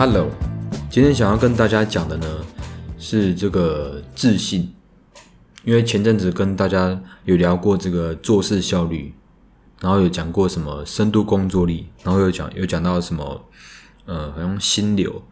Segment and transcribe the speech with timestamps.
[0.00, 0.30] Hello，
[0.88, 2.26] 今天想要跟大家讲的呢
[2.98, 4.72] 是这个自信，
[5.62, 9.12] 因为前阵子跟大家有聊过这个做事效率，
[9.78, 13.44] 然后有讲过什么深度工作力，然后有讲有讲到什么
[14.06, 15.22] 呃好像心流，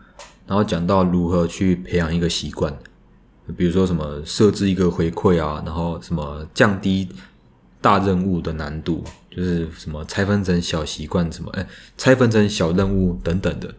[0.47, 2.79] 然后讲到如何去培养一个习惯，
[3.57, 7.09] 比如说什么设置一个回馈啊，然后什么降低
[7.81, 13.75] 大任务的难度，就是什么拆分成小习惯，什么哎拆分成小任务等等的。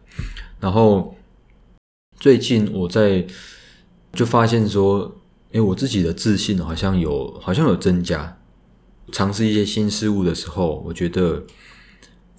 [0.59, 1.15] 然后
[2.19, 3.25] 最近我在
[4.13, 5.15] 就发现说，
[5.51, 8.37] 诶，我自己的自信好像有好像有增加。
[9.11, 11.43] 尝试一些新事物的时候，我觉得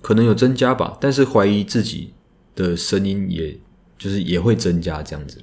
[0.01, 2.13] 可能有增加吧，但是怀疑自己
[2.55, 3.59] 的声音，也
[3.99, 5.43] 就是也会增加这样子。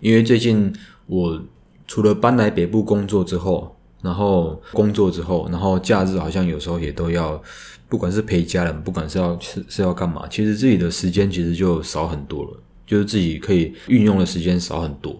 [0.00, 0.74] 因为最近
[1.06, 1.40] 我
[1.86, 7.42] 除了搬来北部工作之后，然后工作之后，然后假日好像有时候也都要。
[7.88, 15.16] 不管是陪家人，不管是要是是要干嘛，其实自己的时间其实就少很多了，就是自己可以运用的时间少很多。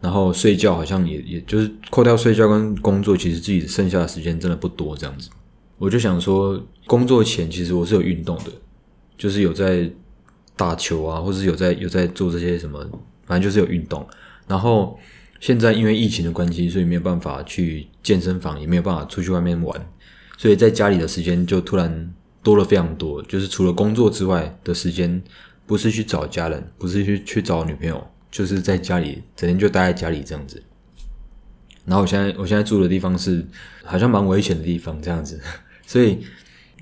[0.00, 5.28] 然后睡觉好像也也就是扣掉睡觉跟工作，其实自己剩下的时间真的不多这样子。
[5.76, 8.52] 我就想说，工作前其实我是有运动的，
[9.16, 9.90] 就是有在
[10.54, 12.78] 打球啊，或者有在有在做这些什么，
[13.26, 14.06] 反正就是有运动。
[14.46, 14.96] 然后
[15.40, 19.92] 现在因为疫情的关系，所以没有办法去健身房，也没有办法出去外面玩。
[20.36, 25.22] 所以在家里的时间就突然多了非常多，就是除了工作之外的时间，
[25.66, 30.62] 不是去找家人，不是去去找女朋友，就是在家里整天就待在家里这样子。
[31.84, 33.44] 然后我现在我现在住的地方是
[33.82, 35.40] 好像蛮危险的地方这样子，
[35.86, 36.18] 所以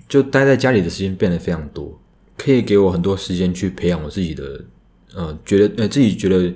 [0.08, 1.98] 就待在家里的时间变得非常多，
[2.36, 4.64] 可以给我很多时间去培养我自己的
[5.14, 6.52] 呃觉得呃自己觉得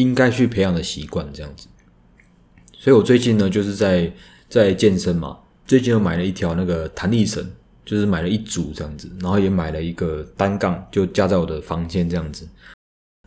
[0.00, 1.68] 应该去培养的习惯这样子。
[2.72, 4.10] 所以我最近呢就是在
[4.48, 5.38] 在健身嘛。
[5.66, 7.48] 最近又买了一条那个弹力绳，
[7.84, 12.48] 就是买了一组这样子，然后也买了一个单杠，就架在我的房间这样子。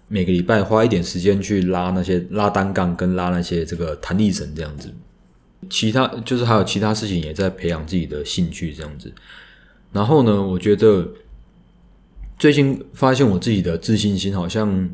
[0.10, 4.94] 每个礼拜花一点时间去拉那些拉单杠跟拉那些这个弹力绳这样子。
[5.70, 9.14] 其他就是还有其他事情也在培养自己的兴趣这样子。
[9.94, 11.08] 然后呢，我觉得
[12.38, 14.90] 最近发现我自己的自信心好像，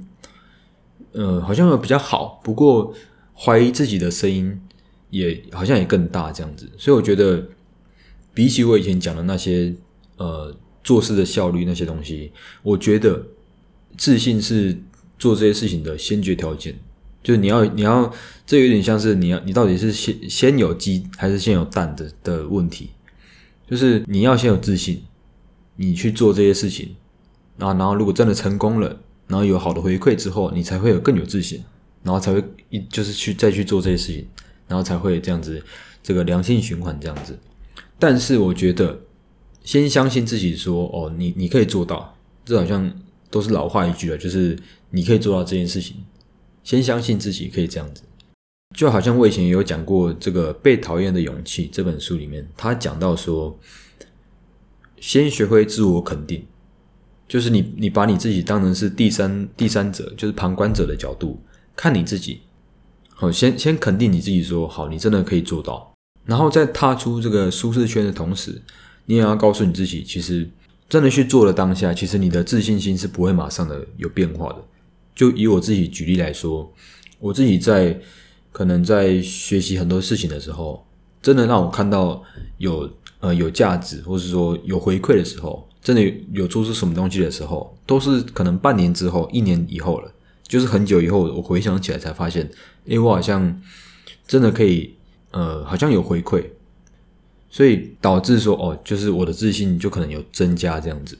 [1.14, 2.94] 呃，好像比较好，不过
[3.36, 4.60] 怀疑自己的声音。
[5.12, 7.44] 也好像也更大这样子，所以我觉得
[8.32, 9.74] 比起我以前讲的那些
[10.18, 12.32] 呃做事的效率那些东西，
[12.62, 13.26] 我觉得
[13.98, 14.80] 自信是
[15.18, 16.78] 做这些事情的先决条件。
[17.24, 18.14] 就是你要你要
[18.46, 22.92] 这有点像是你要你到底是先先有鸡还是先有蛋的的问题。
[23.68, 25.02] 就是你要先有自信，
[25.76, 26.96] 你去做这些事情，
[27.58, 31.64] 然后然后如果真的成功了，然后有好的回馈之后，你才会有更有自信，
[32.04, 34.28] 然后才会一就是去再去做这些事情。
[34.70, 35.60] 然后才会这样子，
[36.04, 37.36] 这个良性循环这样子。
[37.98, 39.00] 但是我觉得，
[39.64, 42.94] 先相信自己说，哦，你你可以做到，这好像
[43.32, 44.56] 都是老话一句了，就是
[44.92, 45.96] 你可以做到这件事情。
[46.64, 48.04] 先相信自己可以这样子，
[48.76, 53.58] 就好像我以前有讲过这个《被讨厌的勇气》这本书里面，他讲到说，
[55.00, 56.46] 先学会自我肯定，
[57.30, 61.40] 就是你你把你自己当成是第三第三者，就是旁观者的角度
[61.76, 62.42] 看你自己。
[63.12, 65.94] 好，先先肯定你自己，说好，你真的可以做到。
[66.26, 68.62] 然后在踏出这个舒适圈的同时，
[69.06, 70.50] 你也要告诉你自己，其实
[70.88, 74.58] 真的去做了当下，其实你的自信心是不会马上的有变化的。
[75.14, 76.74] 就以我自己举例来说，
[77.20, 78.00] 我自己在
[78.52, 80.84] 可能在学习很多事情的时候，
[81.22, 82.24] 真的让我看到
[82.58, 86.02] 有呃有价值，或是说有回馈的时候，真的
[86.34, 90.12] 有做出什么东西的时候，都是可能半年之后、一年以后了。
[90.48, 92.50] 就是很久以后，我回想起来才发现，
[92.84, 93.62] 因为我好像
[94.26, 94.96] 真的可以，
[95.30, 96.44] 呃，好像有回馈，
[97.52, 101.16] 所以导致说，哦，就是我的自信就可能有增加这样子。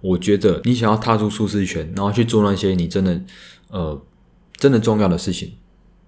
[0.00, 3.20] 我觉得你想要踏出舒适圈，然后去做那些你真的，
[3.68, 4.02] 呃，
[4.56, 5.52] 真的重要的事情，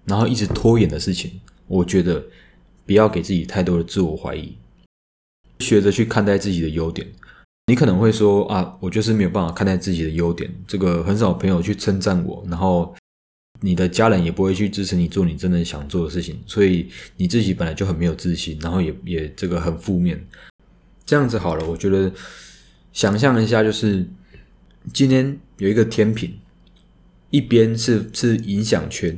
[0.05, 2.25] 然后一直拖延的事情，我觉得
[2.85, 4.57] 不要给自己太多的自我怀疑，
[5.61, 7.07] 学着去看待自己的优点。
[7.69, 12.95] 你可能会说啊，我就是没有办法看待自己的优点，这个很少朋友去称赞我，然后
[13.61, 20.25] 你的家人也不会去支持你做你真的想做的事情，所以你自己本来就很没有自信，然后也也这个很负面。
[21.05, 22.13] 这样子好了，我觉得
[22.93, 24.07] 想象一下，就是
[24.93, 26.39] 今天有一个天平，
[27.31, 29.17] 一边是是影响圈，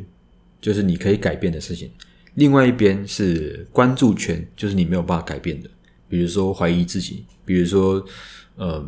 [0.58, 1.90] 就是你可以改变的事情，
[2.32, 5.68] 另外一边是关注圈，就是你没有办法改变的，
[6.08, 8.04] 比如说怀疑自己，比如说。
[8.60, 8.84] 呃，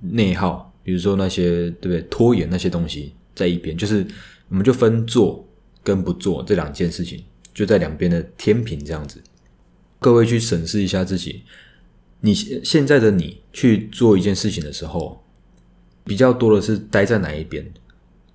[0.00, 2.02] 内耗，比如说那些对不对？
[2.10, 4.04] 拖延那些东西在一边，就是
[4.48, 5.48] 我们就分做
[5.84, 7.22] 跟不做这两件事情，
[7.54, 9.22] 就在两边的天平这样子。
[10.00, 11.44] 各位去审视一下自己，
[12.22, 15.22] 你现在的你去做一件事情的时候，
[16.02, 17.64] 比较多的是待在哪一边？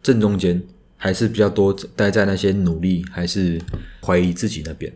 [0.02, 0.64] 正中间，
[0.96, 3.60] 还是比较多待在那些努力还是
[4.02, 4.90] 怀疑自己那边？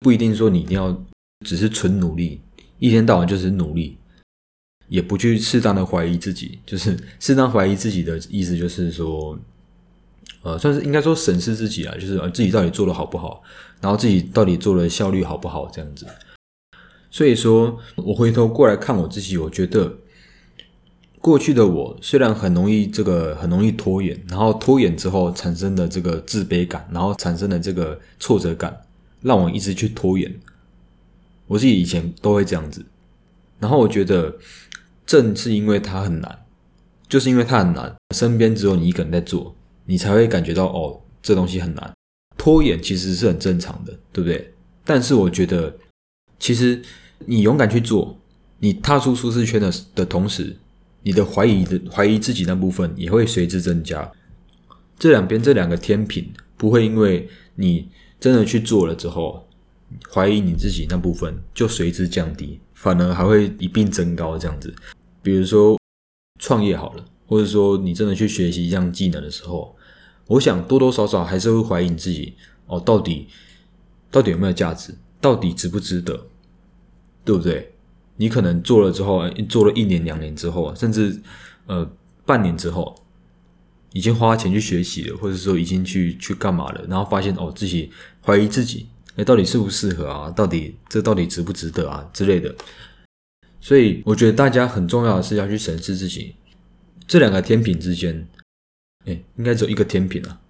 [0.00, 1.04] 不一定说你一定要
[1.44, 2.40] 只是纯努力，
[2.78, 3.98] 一天到晚就是努力，
[4.88, 6.58] 也不去适当的怀疑自己。
[6.64, 9.38] 就是适当怀疑自己的意思，就是说，
[10.42, 13.42] 呃，算是应该说审视自己啊，就是自己到底做的好不好，
[13.80, 16.06] 然后自己到底做的效率好不好这样子。
[17.10, 19.98] 所以说我回头过来看我自己，我觉得
[21.20, 28.74] 过去的我虽然很容易这个很容易拖延，然后拖延之后产生的这个自卑感，然后产生的这个挫折感，
[29.20, 30.34] 让我一直去拖延。
[31.46, 32.84] 我自己以前都会这样子，
[33.58, 34.36] 然后我觉得
[35.04, 36.44] 正是因为它很难，
[37.08, 39.54] 就是因为它很难，身边只有你一个人在做，
[39.84, 41.92] 你才会感觉到哦，这东西很难。
[42.36, 44.52] 拖延其实是很正常的，对不对？
[44.84, 45.76] 但是我觉得
[46.38, 46.82] 其实。
[47.24, 48.20] 你勇敢去做，
[48.58, 50.54] 你踏出舒适圈的的同时，
[51.02, 54.12] 你的怀疑的怀疑自己那部分也会随之增加。
[54.98, 57.88] 这两边这两个天平不会因为你
[58.20, 59.45] 真的去做了之后，
[60.12, 64.74] 怀疑你自己那部分就随之降低，反而还会一并增高这样子。
[65.22, 65.78] 比如说
[66.40, 69.76] 创业好了，或者说你真的去学习一项技能的时候，
[70.26, 72.34] 我想多多少少还是会怀疑你自己
[72.66, 73.28] 哦，到底
[74.10, 76.26] 到底有没有价值，到底值不值得？
[77.24, 77.72] 对不对？
[78.18, 81.20] 你可能做了之后，做了一年、两年之后，甚至
[81.66, 81.90] 呃
[82.24, 82.94] 半年之后，
[83.92, 87.90] 已经花钱去学习了，或者说已经去去干嘛了，然后发现哦自己
[88.24, 90.30] 怀疑自己，哎，到底适不适合啊？
[90.30, 92.54] 到底这到底值不值得啊之类的。
[93.60, 96.34] 所以我觉得大家很重要的是要去审视自己
[97.06, 98.28] 这两个天平之间，
[99.04, 100.40] 哎，应该只有一个天平啊，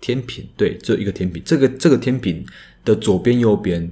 [0.00, 1.42] 天平对，只有一个天平。
[1.44, 2.46] 这个这个天平
[2.84, 3.90] 的左边、右边。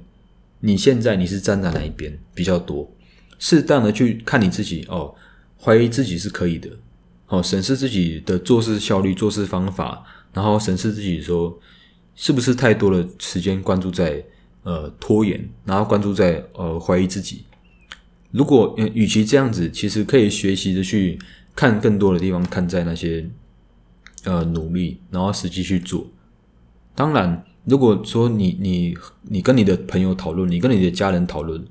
[0.61, 2.93] 你现在你是站在哪一边比较多？
[3.37, 5.15] 适当的去看你自己哦，
[5.57, 6.69] 怀疑自己是可以的，
[7.27, 10.03] 哦，审视自己的做事效率、做事方法，
[10.33, 11.57] 然后审视自己说
[12.19, 14.21] 是不是太多的时间关注在
[14.63, 17.45] 呃拖延，然后关注在呃怀疑自己。
[18.31, 21.17] 如果与其这样子，其实可以学习的去
[21.55, 23.25] 看更多的地方，看在那些
[24.25, 26.05] 呃努力，然后实际去做。
[26.93, 27.45] 当然。
[27.65, 31.63] 如果说你你你跟你的朋友讨论，你跟你的家人讨论，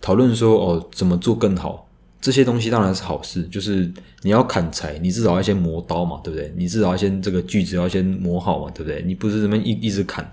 [0.00, 1.85] 讨论说哦怎么做更好，
[2.20, 3.42] 这些东西当然是好事。
[3.44, 3.92] 就是
[4.22, 6.52] 你要砍柴，你至少要先磨刀嘛，对不对？
[6.56, 9.02] 你至少要先这个锯子要先磨好嘛，对不对？
[9.06, 10.30] 你不是这么一一直砍，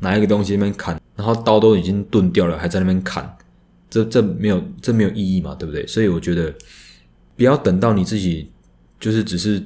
[0.00, 3.36] 拿一个东西那边砍，然后刀都已经钝掉了，还在那边砍，
[3.88, 5.86] 这这没有这没有意义嘛，对不对？
[5.86, 6.54] 所以我觉得
[7.36, 8.50] 不要等到你自己
[8.98, 9.62] 就是只是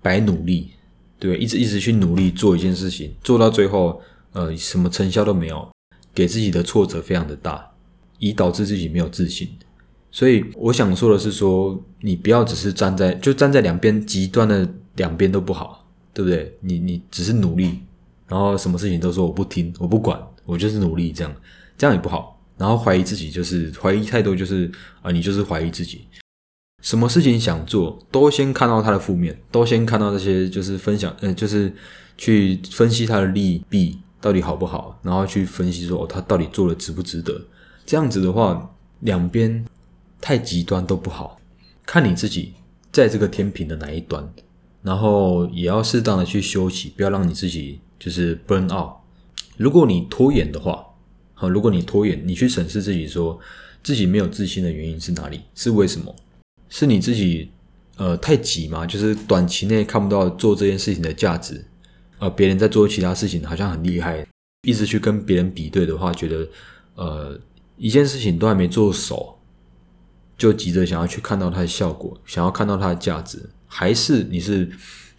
[0.00, 0.70] 白努力。
[1.20, 4.00] 对，一直一直去努力做一件事情，做到最后，
[4.34, 5.68] 呃，什么成效都没有，
[6.14, 7.68] 给自己的挫折非常的大，
[8.20, 9.48] 以导致自己没有自信。
[10.10, 16.56] 所以我想说的是，说你不要只是站在就站在两边极端的两边都不好，对不对？
[16.60, 17.78] 你你只是努力，
[18.26, 21.34] 然后什么事情都说我不听，我不管，我就是努力这样，
[21.76, 22.40] 这样也不好。
[22.56, 24.70] 然后怀疑自己，就是怀疑太多，就是
[25.00, 26.06] 啊，你就是怀疑自己。
[26.82, 31.72] 什么事情想做，都先看到它的负面，都先看到这些，就是分享，嗯，就是
[32.16, 37.40] 去分析它的利弊到底好不好，然后去分析说，哦，他到底做的值不值得？
[37.84, 38.68] 这样子的话，
[39.00, 39.64] 两边
[40.20, 41.40] 太极端都不好，
[41.86, 42.54] 看你自己
[42.92, 44.32] 在这个天平的哪一端，
[44.82, 48.92] 然后也要适当的去休息，不要让你自己就是 burn out。
[49.56, 50.84] 如果你拖延的话，
[51.34, 53.38] 好，如果你拖延，你去审视自己，说
[53.82, 55.40] 自己没有自信的原因是哪里？
[55.54, 56.14] 是为什么？
[56.68, 57.50] 是你自己，
[57.96, 58.84] 呃，太急嘛？
[58.84, 61.64] 就是短期内看不到做这件事情的价值，
[62.18, 64.26] 呃，别人在做其他事情好像很厉害，
[64.62, 66.48] 一直去跟别人比对的话，觉得，
[66.96, 67.40] 呃，
[67.76, 69.37] 一件事情都还没做熟，
[70.38, 74.70] 就急着想要去看到它的效果，想要看到它的价值，还是你是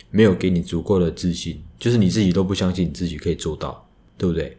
[0.10, 3.86] 没有给你足够的自信，就是你自己都不相信你自己可以做到，
[4.18, 4.58] 对不对？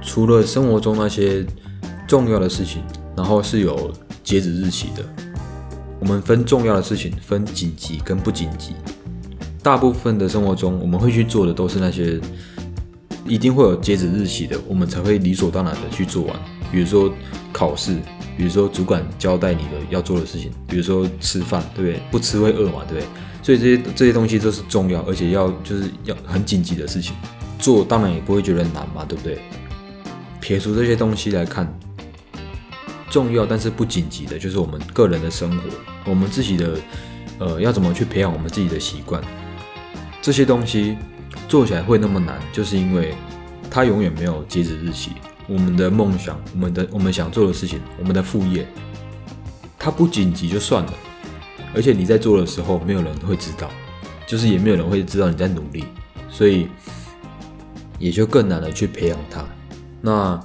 [0.00, 1.44] 除了生活中那些
[2.06, 2.84] 重要的事情，
[3.16, 5.04] 然后是有截止日期的。
[5.98, 8.76] 我们分重要的事情，分紧急跟不紧急。
[9.62, 12.20] 大部分的生活中，我们会去做的都是那些
[13.26, 16.36] 一定会有截止日期的，我们才会理所当然的去做完。
[16.70, 17.12] 比如说
[17.52, 17.96] 考试，
[18.36, 22.00] 比如说主管交代你的要做的事情，比如说吃饭，对不对？
[22.10, 23.06] 不吃会饿嘛，对不对？
[23.42, 27.14] 所以这些这些东西都是重要，而且要就是要很紧急的事情
[27.58, 29.38] 做，当然也不会觉得难嘛，对不对？
[30.40, 31.66] 撇除这些东西来看，
[33.10, 35.62] 重要但是不紧急的，就是我们个人的生活，
[36.06, 36.78] 我们自己的，
[37.38, 39.22] 呃，要怎么去培养我们自己的习惯？
[40.20, 40.96] 这些东西
[41.48, 43.14] 做起来会那么难，就是因为
[43.70, 45.12] 它永远没有截止日期。
[45.46, 48.68] 我们的梦想，我们的我们想做的事情，我们的副业，
[49.78, 50.92] 它不紧急就算了，
[51.74, 53.70] 而且你在做的时候，没有人会知道，
[54.26, 55.84] 就是也没有人会知道你在努力，
[56.28, 56.68] 所以
[57.98, 59.42] 也就更难的去培养它。
[60.02, 60.38] 那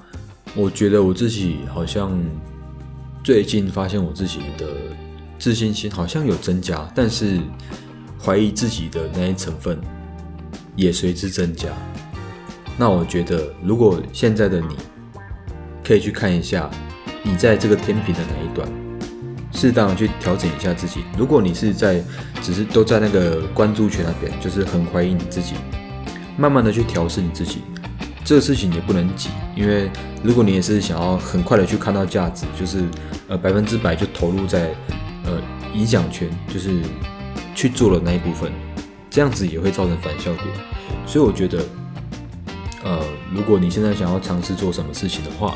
[0.56, 2.18] 我觉得我自己好像
[3.24, 4.68] 最近发现我自己的
[5.38, 7.42] 自信心好像有增加，但是
[8.24, 9.80] 怀疑自己的那些成分
[10.76, 11.70] 也随之增加。
[12.78, 14.76] 那我觉得，如果现在的你，
[15.84, 16.70] 可以去看一下，
[17.22, 18.68] 你在这个天平的哪一端，
[19.52, 21.04] 适当的去调整一下自己。
[21.18, 22.02] 如果你是在
[22.42, 25.54] 只是都在那个关注圈那边，就是很怀疑你自己，
[26.38, 27.62] 慢慢的去调试你自己。
[28.26, 29.92] 这个事情也不能急，因为
[30.24, 32.86] 如果你也是想要很快的去看到价值，就是
[33.28, 34.74] 呃百分之百就投入在
[35.26, 35.42] 呃
[35.74, 36.82] 影响圈，就是
[37.56, 38.52] 去做了那一部分，
[39.10, 40.44] 这样子也会造成反效果。
[41.06, 41.66] 所以我觉得，
[42.84, 43.00] 呃，
[43.34, 45.56] 如果你现在想要尝试做什么事情的话，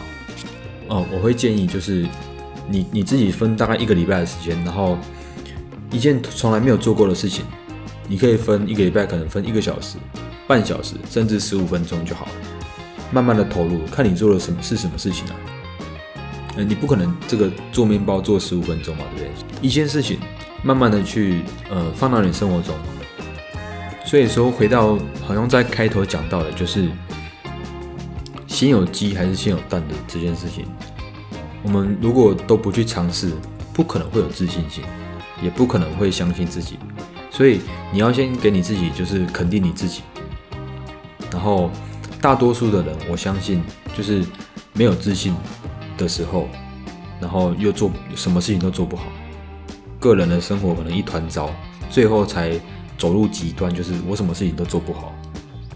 [0.88, 2.08] 哦，我会建议就是
[2.70, 4.98] 你你自己分大概一个礼拜的时间，然后
[5.92, 7.46] 一件从来没有做过的事情，
[8.08, 9.98] 你可以分一个礼拜，可能分一个小时、
[10.48, 12.32] 半小时，甚至十五分钟就好了。
[13.12, 15.36] 慢慢的投入，看你做了什么是什么事情啊？
[16.58, 19.68] 呃，你不可能这个做面包做十五分钟嘛，对不对？
[19.68, 20.20] 一件事情
[20.64, 22.76] 慢慢的去呃放到你生活中。
[24.06, 26.90] 所以说回到好像在开头讲到的，就是
[28.48, 30.66] 先有鸡还是先有蛋的这件事情。
[31.64, 33.34] 我们如果都不去尝试，
[33.74, 34.84] 不可能会有自信心，
[35.42, 36.80] 也不可能会相信自己。
[37.30, 37.60] 所以
[37.92, 40.02] 你要先给你自己就是肯定你自己，
[41.32, 41.70] 然后
[42.22, 43.62] 大多数的人，我相信
[43.96, 44.24] 就是
[44.74, 45.36] 没有自信
[45.98, 46.48] 的时候，
[47.20, 49.04] 然后又做什么事情都做不好，
[50.00, 51.50] 个人的生活可能一团糟，
[51.90, 52.52] 最后才
[52.98, 55.14] 走入极端，就是我什么事情都做不好，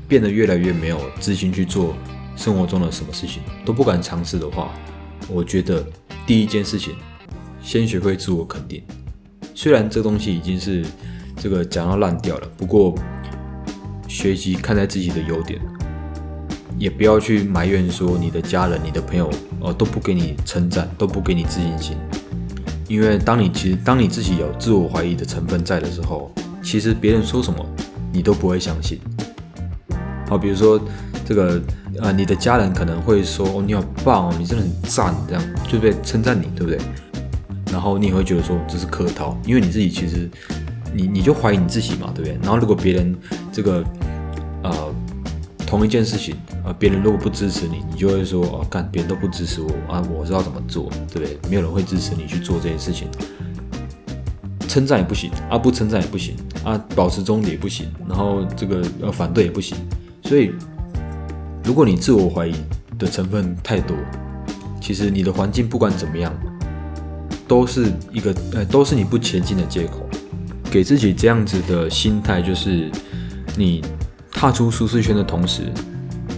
[0.08, 1.96] 变得越来越没有自信去做
[2.36, 4.72] 生活中的什么事情都不敢尝试的话，
[5.28, 5.86] 我觉得
[6.25, 6.96] 第一件事情，
[7.62, 8.84] 先学会自我肯定。
[9.54, 10.86] 虽然这东西已经是
[11.36, 12.96] 这个讲到烂掉了，不过
[14.08, 15.60] 学习看待自己的优点，
[16.78, 21.98] 也不要去埋怨说你的家人、你的朋友哦都不给你称赞，都不给你自信心。
[22.92, 26.30] 因为当你其实当你自己有自我怀疑的成分在的时候，
[26.62, 27.66] 其实别人说什么
[28.12, 29.00] 你都不会相信。
[30.28, 30.78] 好，比如说
[31.26, 31.62] 这个
[32.02, 36.78] 呃，你的家人可能会说哦你好棒哦，你真的很赞，这样就被称赞你，对不对？
[37.72, 40.30] 然后你也会觉得说这是客套，因为你自己其实
[40.94, 42.38] 你你就怀疑你自己嘛，对不对？
[42.42, 43.16] 然后如果别人
[43.54, 43.82] 这个
[44.64, 44.94] 呃
[45.72, 46.36] 同一件事情
[46.66, 51.40] 啊，别人如果不支持你，你就会说哦，干别人都不支持我啊，我知道怎么做，对不对？
[51.50, 53.08] 没有人会支持你去做这件事情，
[54.68, 56.36] 称赞也不行啊，不称赞也不行
[56.66, 59.78] 啊，保持中立也不行，然后这个呃反对也不行，
[60.24, 60.51] 所以
[61.63, 62.54] 如果你自我怀疑
[63.00, 63.96] 的成分太多，
[64.82, 66.34] 其实你的环境不管怎么样。
[67.48, 70.08] 都是一个呃，都是你不前进的借口。
[70.72, 72.90] 给自己这样子的心态，就是
[73.58, 73.84] 你
[74.42, 75.72] 踏出舒适圈的同时，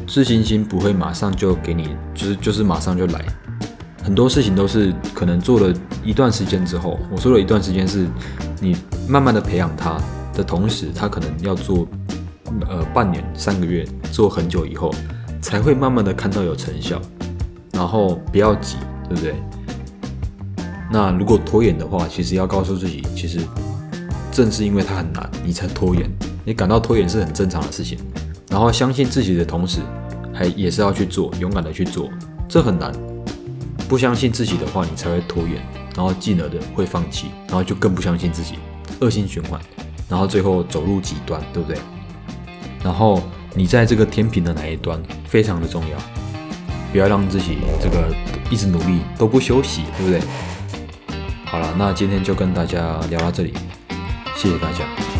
[0.05, 3.23] 自信心不会马上就给你，就是就是马上就来。
[4.03, 8.05] 很多事情都是可能做了一段时间之后，我说了一段时间是
[8.59, 8.75] 你
[9.07, 9.97] 慢慢的培养他
[10.33, 11.87] 的同时，他可能要做
[12.67, 14.93] 呃半年、三个月，做很久以后，
[15.41, 17.01] 才会慢慢的看到有成效。
[17.71, 18.75] 然后不要急，
[19.07, 19.33] 对不对？
[20.91, 23.39] 那如果拖延的话，其实要告诉自己，其实
[24.29, 26.11] 正是因为它很难，你才拖延。
[26.43, 27.97] 你感到拖延是很正常的事情。
[28.49, 29.79] 然后相信自己的同时，
[30.33, 32.09] 还也是要去做，勇敢的去做。
[32.47, 32.91] 这很难。
[33.87, 35.61] 不相信自己的话，你才会拖延，
[35.95, 38.55] 然后进而的会放弃，然后就更不相信自己，
[39.01, 39.59] 恶性循环，
[40.09, 41.77] 然后最后走入极端，对不对？
[42.83, 43.21] 然后
[43.53, 45.97] 你在这个天平的哪一端非常的重要，
[46.91, 48.07] 不要让自己这个
[48.49, 50.21] 一直努力都不休息，对不对？
[51.45, 53.53] 好了，那今天就跟大家聊到这里，
[54.35, 55.12] 谢谢大家。